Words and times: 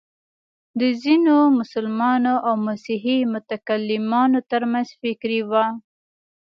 د 0.79 0.81
ځینو 1.03 1.37
مسلمانو 1.59 2.33
او 2.47 2.53
مسیحي 2.67 3.19
متکلمانو 3.33 4.39
تر 4.51 4.61
منځ 4.71 4.87
فکري 5.01 5.41
وه. 5.49 5.65